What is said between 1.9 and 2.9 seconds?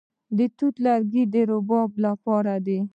لپاره دي.